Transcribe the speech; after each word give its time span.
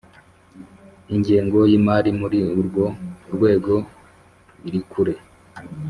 Ingengo 1.13 1.59
y 1.71 1.73
‘imari 1.79 2.09
muri 2.19 2.37
urwo 2.59 2.85
rwego 3.33 3.73
irikure. 4.67 5.13